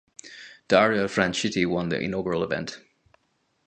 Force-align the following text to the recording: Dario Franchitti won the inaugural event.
Dario 0.67 1.07
Franchitti 1.07 1.63
won 1.67 1.89
the 1.89 1.99
inaugural 1.99 2.41
event. 2.43 2.81